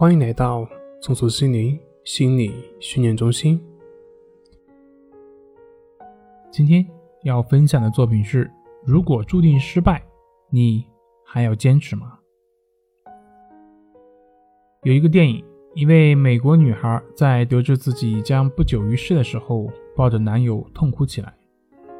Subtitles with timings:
[0.00, 0.66] 欢迎来到
[1.02, 3.60] 松鼠心灵心理训练中心。
[6.50, 6.86] 今天
[7.22, 8.50] 要分享的作品是：
[8.82, 10.02] 如果注定失败，
[10.48, 10.86] 你
[11.22, 12.18] 还要坚持吗？
[14.84, 15.44] 有一个电影，
[15.74, 21.30] 一位美国女孩在得知自己将不久于世的时候，抱着男友痛哭起来，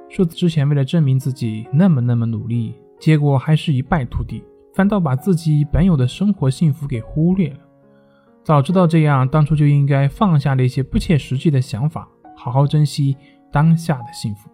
[0.09, 4.43] 说之前为了证明自己那么那么努力，结果还是一败涂地，
[4.73, 7.59] 反倒把自己本有的生活幸福给忽略了。
[8.43, 13.17] 早知道这样，当初就应该放下那些不切实际的想法，好好珍惜
[13.53, 14.51] 当下的幸福。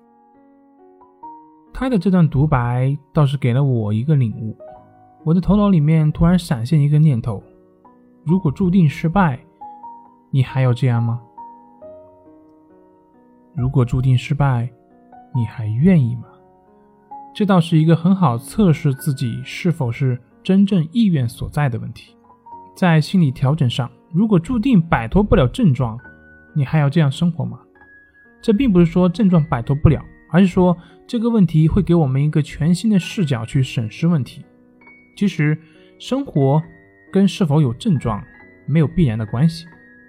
[1.72, 4.56] 他的这段独白倒是给了我一个领悟，
[5.24, 7.42] 我的头脑里面突然闪现一个念头：
[8.24, 9.38] 如果注定失败，
[10.30, 11.20] 你还要这样吗？
[13.54, 14.68] 如果注定失败，
[15.34, 16.24] 你还愿意吗？
[17.34, 22.16] 这倒是一个很好测试自己是否是真正意愿所在的问题。
[22.76, 25.98] 在心理调整上，如果注定摆脱不了症状，
[26.54, 27.58] 你还要这样生活吗？
[28.42, 34.44] 这并不是说症状摆脱不了，而是说这个问题会给我们一个全新的视角去审视问题。
[35.16, 35.58] 其实，
[35.98, 36.62] 生活
[37.10, 38.22] 跟是否有症状
[38.66, 39.64] 没有必然的关系，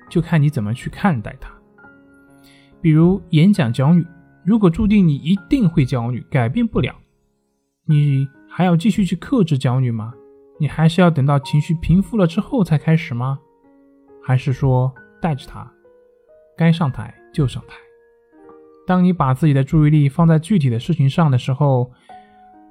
[0.09, 1.49] 就看你怎么去看待它。
[2.81, 4.05] 比如演讲焦虑，
[4.43, 6.93] 如果注定你一定会焦虑，改变不了，
[7.85, 10.13] 你还要继续去克制焦虑吗？
[10.59, 13.39] 你还是要等到情绪平复了之后才开始吗？
[14.23, 15.71] 还是说带着它，
[16.57, 17.75] 该上台就上台？
[18.85, 21.91] 当你把自己的注意力放在具体的事情上的时候，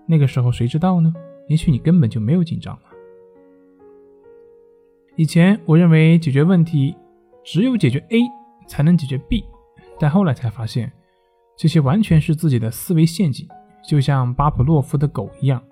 [0.07, 1.13] 那个时候谁知道呢？
[1.49, 2.83] 也许你根本就没有紧张了。
[5.15, 6.95] 以前我认为解决问题
[7.45, 8.21] 只有解决 A
[8.67, 9.45] 才能解决 B，
[9.99, 10.93] 但后来才发现，
[11.57, 13.49] 这些完全是自己的思维陷阱，
[13.89, 15.63] 就像巴甫洛夫的狗一样。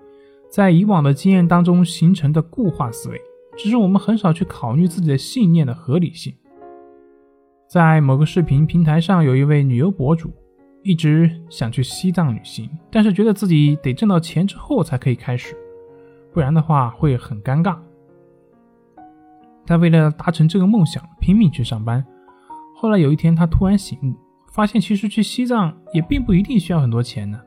[0.55, 3.21] 在以往的经验当中形成的固化思维，
[3.57, 6.33] 只是我们很少去考虑自己的信念的合理性。
[7.67, 10.31] 在某个视频平台上，有一位旅游博主
[10.81, 15.57] 一直想去西藏旅行，但是觉得自己得挣到钱之后才可以开始，
[16.31, 17.77] 不然的话会很尴尬。
[19.65, 22.01] 他为了达成这个梦想，拼命去上班。
[22.77, 24.15] 后来有一天，他突然醒悟，
[24.53, 27.41] 发现其实去西藏也并不一定需要很多钱呢。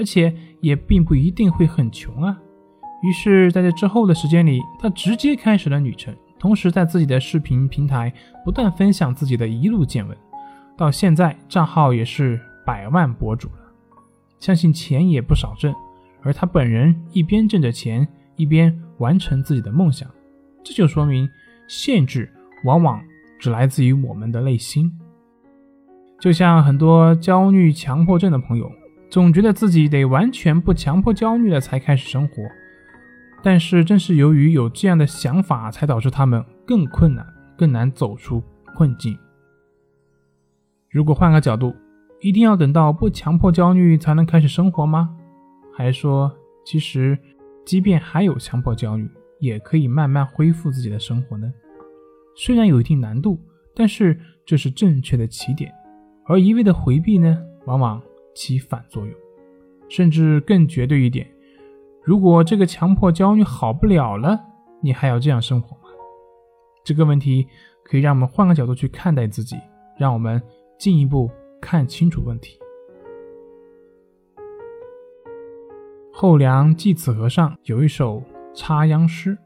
[0.00, 2.34] 而且也并不一定会很穷啊。
[3.02, 8.10] 于是，在这之后的时间里，他直接开始了旅程，同时在自己的视频平台
[8.42, 10.16] 不断分享自己的一路见闻。
[10.74, 13.72] 到现在，账号也是百万博主了，
[14.38, 15.74] 相信钱也不少挣。
[16.22, 20.10] 而他本人一边挣着钱，一边完成自己的梦想，
[20.64, 21.28] 这就说明
[21.68, 22.32] 限制
[22.64, 23.02] 往往
[23.38, 24.90] 只来自于我们的内心。
[26.18, 28.72] 就像很多焦虑、强迫症的朋友。
[29.10, 32.44] 总觉得自己得完全不强迫焦虑了才开始生活，
[33.42, 37.26] 但是正是由于有这样的想法，才导致他们更困难、
[37.58, 38.40] 更难走出
[38.76, 39.18] 困境。
[40.88, 41.74] 如果换个角度，
[42.20, 45.16] 一定要等到不强迫焦虑才能开始生活吗？
[45.76, 46.32] 还说，
[46.64, 47.18] 其实
[47.66, 49.10] 即便还有强迫焦虑，
[49.40, 51.52] 也可以慢慢恢复自己的生活呢？
[52.36, 53.40] 虽然有一定难度，
[53.74, 54.16] 但是
[54.46, 55.72] 这是正确的起点，
[56.26, 58.00] 而一味的回避呢，往往。
[58.34, 59.14] 起反作用，
[59.88, 61.26] 甚至更绝对一点，
[62.02, 64.40] 如果这个强迫焦虑好不了了，
[64.82, 65.82] 你还要这样生活吗？
[66.84, 67.46] 这个问题
[67.84, 69.56] 可以让我们换个角度去看待自己，
[69.98, 70.42] 让我们
[70.78, 71.30] 进一步
[71.60, 72.58] 看清楚问题。
[76.12, 78.22] 后梁济子和尚有一首
[78.54, 79.36] 插秧诗：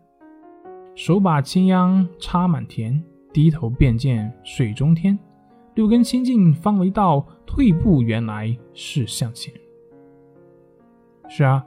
[0.94, 3.02] 手把青秧插满田，
[3.32, 5.18] 低头便见水中天。
[5.74, 9.52] 六根清净方为道，退步原来是向前。
[11.28, 11.64] 是啊，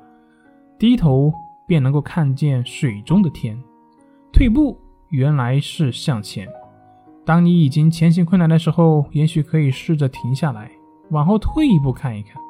[0.77, 1.33] 低头
[1.67, 3.57] 便能够看见水中的天，
[4.31, 4.77] 退步
[5.09, 6.47] 原来是向前。
[7.25, 10.71] 当你已经前行困难的时候，也许可以试着停下来，
[11.09, 12.41] 往后退一步看一看，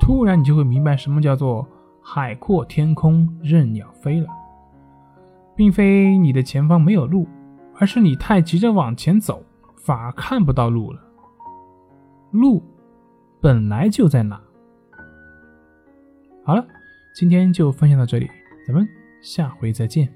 [0.00, 1.66] 突然你就会明白什么叫做
[2.00, 4.26] 海阔天空任鸟飞了，
[5.54, 7.28] 并非你的前方没有路，
[7.78, 9.42] 而是你太急着往前走。
[9.76, 11.00] 反而看不到路了，
[12.30, 12.62] 路
[13.44, 14.40] 本来就在哪。
[16.42, 16.66] 好了，
[17.14, 18.30] 今天就分享到这里，
[18.66, 18.88] 咱们
[19.20, 20.10] 下回再见。